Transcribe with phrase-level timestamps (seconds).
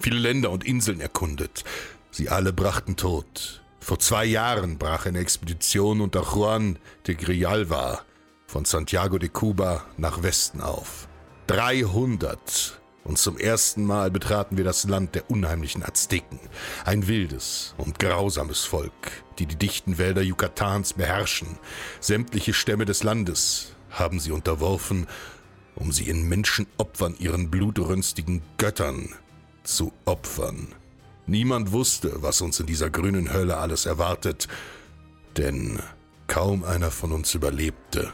[0.00, 1.64] viele Länder und Inseln erkundet.
[2.10, 3.62] Sie alle brachten Tod.
[3.80, 8.02] Vor zwei Jahren brach eine Expedition unter Juan de Grijalva
[8.46, 11.08] von Santiago de Cuba nach Westen auf.
[11.48, 16.38] 300 und zum ersten Mal betraten wir das Land der unheimlichen Azteken,
[16.84, 18.92] ein wildes und grausames Volk,
[19.38, 21.58] die die dichten Wälder Yucatans beherrschen.
[22.00, 25.06] Sämtliche Stämme des Landes haben sie unterworfen,
[25.74, 29.08] um sie in Menschenopfern ihren blutrünstigen Göttern
[29.64, 30.68] zu opfern.
[31.26, 34.48] Niemand wusste, was uns in dieser grünen Hölle alles erwartet,
[35.36, 35.80] denn
[36.26, 38.12] kaum einer von uns überlebte.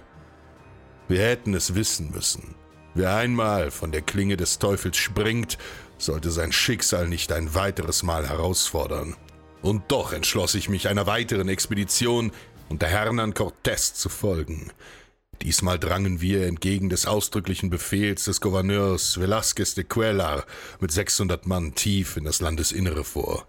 [1.09, 2.55] Wir hätten es wissen müssen.
[2.99, 5.57] Wer einmal von der Klinge des Teufels springt,
[5.99, 9.15] sollte sein Schicksal nicht ein weiteres Mal herausfordern.
[9.63, 12.33] Und doch entschloss ich mich einer weiteren Expedition
[12.69, 14.73] unter Hernan Cortés zu folgen.
[15.43, 20.45] Diesmal drangen wir entgegen des ausdrücklichen Befehls des Gouverneurs Velázquez de Cuellar
[20.81, 23.47] mit 600 Mann tief in das Landesinnere vor.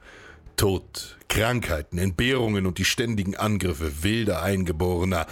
[0.58, 5.26] Tod, Krankheiten, Entbehrungen und die ständigen Angriffe wilder Eingeborener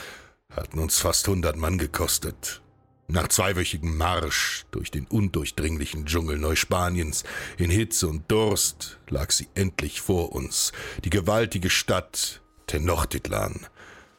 [0.49, 2.63] hatten uns fast 100 Mann gekostet.
[3.09, 7.23] Nach zweiwöchigem Marsch durch den undurchdringlichen Dschungel Neuspaniens
[7.57, 10.73] in Hitze und Durst lag sie endlich vor uns,
[11.05, 13.65] die gewaltige Stadt Tenochtitlan.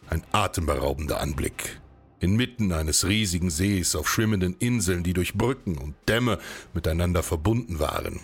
[0.09, 1.83] Ein atemberaubender Anblick.
[2.21, 6.39] Inmitten eines riesigen Sees auf schwimmenden Inseln, die durch Brücken und Dämme
[6.73, 8.21] miteinander verbunden waren.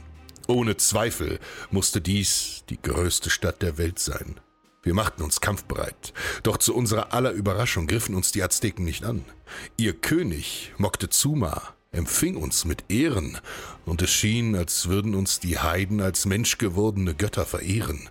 [0.48, 4.40] Ohne Zweifel musste dies die größte Stadt der Welt sein.
[4.84, 6.12] Wir machten uns kampfbereit,
[6.42, 9.24] doch zu unserer aller Überraschung griffen uns die Azteken nicht an.
[9.78, 13.38] Ihr König, Moctezuma, empfing uns mit Ehren,
[13.86, 18.10] und es schien, als würden uns die Heiden als menschgewordene Götter verehren.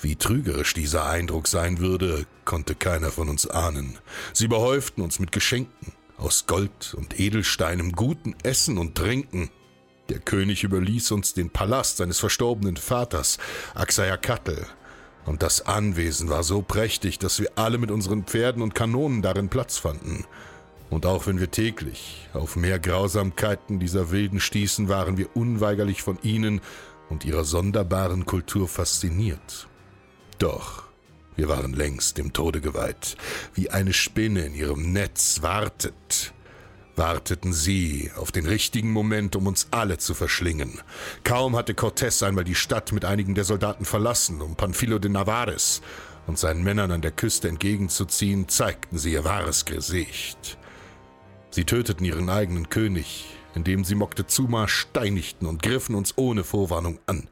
[0.00, 3.98] Wie trügerisch dieser Eindruck sein würde, konnte keiner von uns ahnen.
[4.32, 9.50] Sie behäuften uns mit Geschenken aus Gold und Edelsteinem, guten Essen und Trinken.
[10.08, 13.38] Der König überließ uns den Palast seines verstorbenen Vaters,
[13.74, 14.66] Axayacatl,
[15.24, 19.48] und das Anwesen war so prächtig, dass wir alle mit unseren Pferden und Kanonen darin
[19.48, 20.24] Platz fanden.
[20.90, 26.18] Und auch wenn wir täglich auf mehr Grausamkeiten dieser Wilden stießen, waren wir unweigerlich von
[26.22, 26.60] ihnen
[27.08, 29.68] und ihrer sonderbaren Kultur fasziniert.
[30.38, 30.82] Doch
[31.36, 33.16] wir waren längst dem Tode geweiht,
[33.54, 36.34] wie eine Spinne in ihrem Netz wartet.
[36.96, 40.80] Warteten sie auf den richtigen Moment, um uns alle zu verschlingen.
[41.24, 45.82] Kaum hatte Cortés einmal die Stadt mit einigen der Soldaten verlassen, um Panfilo de Navares
[46.26, 50.58] und seinen Männern an der Küste entgegenzuziehen, zeigten sie ihr wahres Gesicht.
[51.50, 57.28] Sie töteten ihren eigenen König, indem sie Moctezuma steinigten und griffen uns ohne Vorwarnung an.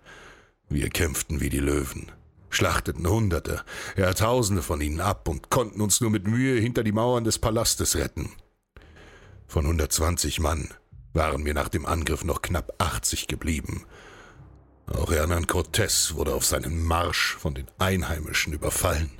[0.68, 2.12] Wir kämpften wie die Löwen,
[2.50, 3.62] schlachteten Hunderte,
[3.96, 7.38] ja Tausende von ihnen ab und konnten uns nur mit Mühe hinter die Mauern des
[7.38, 8.30] Palastes retten.
[9.50, 10.68] Von 120 Mann
[11.12, 13.84] waren wir nach dem Angriff noch knapp 80 geblieben.
[14.86, 19.10] Auch Hernan Cortés wurde auf seinen Marsch von den Einheimischen überfallen.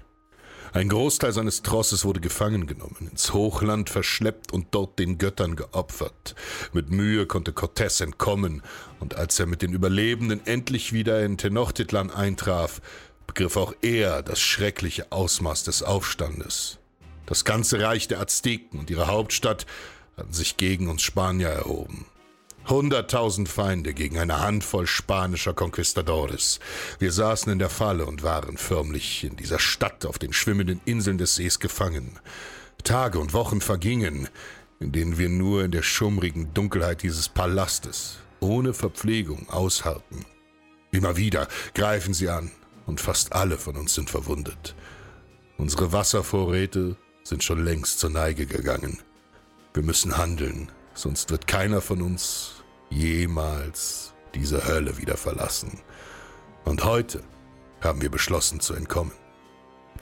[0.73, 6.37] Ein Großteil seines Trosses wurde gefangen genommen, ins Hochland verschleppt und dort den Göttern geopfert.
[6.73, 8.63] Mit Mühe konnte Cortés entkommen,
[9.01, 12.81] und als er mit den Überlebenden endlich wieder in Tenochtitlan eintraf,
[13.27, 16.79] begriff auch er das schreckliche Ausmaß des Aufstandes.
[17.27, 19.67] Das ganze Reich der Azteken und ihre Hauptstadt
[20.21, 22.05] hatten sich gegen uns Spanier erhoben.
[22.69, 26.61] Hunderttausend Feinde gegen eine Handvoll spanischer Conquistadores.
[26.99, 31.19] Wir saßen in der Falle und waren förmlich in dieser Stadt auf den schwimmenden Inseln
[31.19, 32.21] des Sees gefangen.
[32.85, 34.29] Tage und Wochen vergingen,
[34.79, 40.25] in denen wir nur in der schummrigen Dunkelheit dieses Palastes ohne Verpflegung ausharrten.
[40.93, 42.51] Immer wieder greifen sie an,
[42.87, 44.75] und fast alle von uns sind verwundet.
[45.59, 48.99] Unsere Wasservorräte sind schon längst zur Neige gegangen.
[49.73, 55.81] Wir müssen handeln, sonst wird keiner von uns jemals diese Hölle wieder verlassen.
[56.65, 57.23] Und heute
[57.81, 59.13] haben wir beschlossen zu entkommen.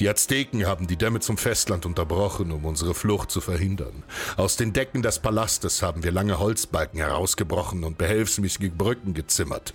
[0.01, 4.05] Die Azteken haben die Dämme zum Festland unterbrochen, um unsere Flucht zu verhindern.
[4.39, 9.75] Aus den Decken des Palastes haben wir lange Holzbalken herausgebrochen und behelfsmäßige Brücken gezimmert.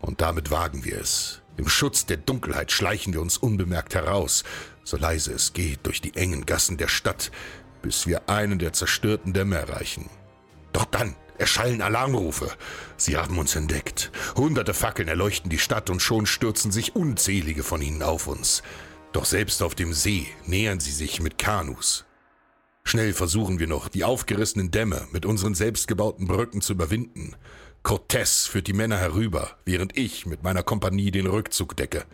[0.00, 1.40] Und damit wagen wir es.
[1.56, 4.42] Im Schutz der Dunkelheit schleichen wir uns unbemerkt heraus,
[4.84, 7.30] so leise es geht, durch die engen Gassen der Stadt,
[7.82, 10.08] bis wir einen der zerstörten Dämme erreichen.
[10.72, 12.50] Doch dann erschallen Alarmrufe.
[12.96, 14.10] Sie haben uns entdeckt.
[14.36, 18.62] Hunderte Fackeln erleuchten die Stadt und schon stürzen sich unzählige von ihnen auf uns.
[19.12, 22.06] Doch selbst auf dem See nähern sie sich mit Kanus.
[22.84, 27.36] Schnell versuchen wir noch, die aufgerissenen Dämme mit unseren selbstgebauten Brücken zu überwinden.
[27.84, 32.04] Cortés führt die Männer herüber, während ich mit meiner Kompanie den Rückzug decke.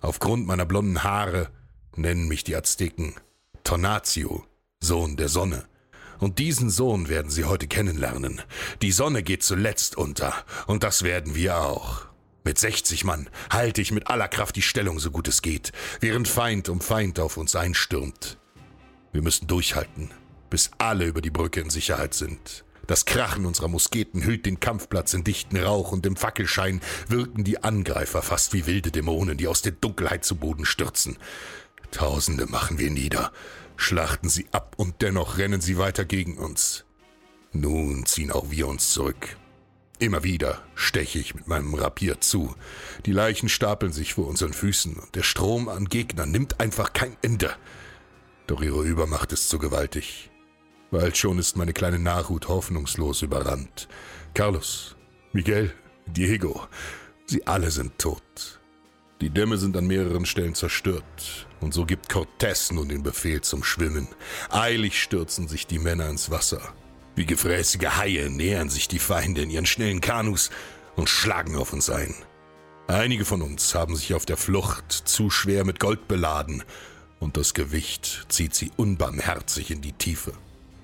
[0.00, 1.50] Aufgrund meiner blonden Haare
[1.96, 3.14] nennen mich die Azteken
[3.64, 4.44] Tornatio,
[4.84, 5.64] Sohn der Sonne.
[6.20, 8.40] Und diesen Sohn werden Sie heute kennenlernen.
[8.82, 10.32] Die Sonne geht zuletzt unter,
[10.66, 12.06] und das werden wir auch.
[12.44, 16.28] Mit 60 Mann halte ich mit aller Kraft die Stellung, so gut es geht, während
[16.28, 18.38] Feind um Feind auf uns einstürmt.
[19.12, 20.10] Wir müssen durchhalten,
[20.50, 22.64] bis alle über die Brücke in Sicherheit sind.
[22.86, 27.64] Das Krachen unserer Musketen hüllt den Kampfplatz in dichten Rauch und im Fackelschein wirken die
[27.64, 31.16] Angreifer fast wie wilde Dämonen, die aus der Dunkelheit zu Boden stürzen.
[31.92, 33.32] Tausende machen wir nieder,
[33.76, 36.84] schlachten sie ab und dennoch rennen sie weiter gegen uns.
[37.52, 39.36] Nun ziehen auch wir uns zurück.
[40.00, 42.54] Immer wieder steche ich mit meinem Rapier zu.
[43.06, 47.16] Die Leichen stapeln sich vor unseren Füßen und der Strom an Gegnern nimmt einfach kein
[47.22, 47.54] Ende.
[48.46, 50.30] Doch ihre Übermacht ist zu gewaltig.
[50.90, 53.88] Bald schon ist meine kleine Nachhut hoffnungslos überrannt.
[54.34, 54.96] Carlos,
[55.32, 55.72] Miguel,
[56.06, 56.66] Diego,
[57.26, 58.60] sie alle sind tot.
[59.20, 63.62] Die Dämme sind an mehreren Stellen zerstört, und so gibt Cortés nun den Befehl zum
[63.62, 64.08] Schwimmen.
[64.50, 66.60] Eilig stürzen sich die Männer ins Wasser.
[67.14, 70.50] Wie gefräßige Haie nähern sich die Feinde in ihren schnellen Kanus
[70.96, 72.14] und schlagen auf uns ein.
[72.88, 76.64] Einige von uns haben sich auf der Flucht zu schwer mit Gold beladen,
[77.20, 80.32] und das Gewicht zieht sie unbarmherzig in die Tiefe.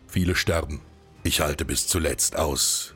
[0.07, 0.81] Viele sterben.
[1.25, 2.95] Ich halte bis zuletzt aus,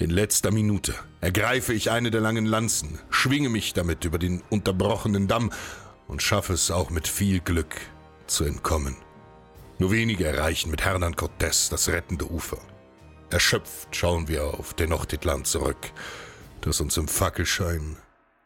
[0.00, 5.28] in letzter Minute ergreife ich eine der langen Lanzen, schwinge mich damit über den unterbrochenen
[5.28, 5.52] Damm
[6.08, 7.76] und schaffe es auch mit viel Glück
[8.26, 8.96] zu entkommen.
[9.78, 12.58] Nur wenige erreichen mit Hernan Cortés das rettende Ufer.
[13.28, 15.92] Erschöpft schauen wir auf Tenochtitlan zurück,
[16.62, 17.96] das uns im Fackelschein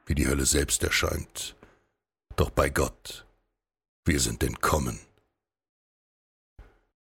[0.07, 1.55] wie die Hölle selbst erscheint.
[2.35, 3.27] Doch bei Gott,
[4.05, 4.99] wir sind entkommen.